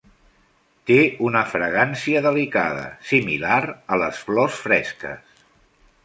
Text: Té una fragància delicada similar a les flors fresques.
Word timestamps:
Té 0.91 0.95
una 1.25 1.41
fragància 1.49 2.23
delicada 2.27 2.87
similar 3.09 3.59
a 3.97 3.99
les 4.05 4.23
flors 4.31 4.57
fresques. 4.63 5.45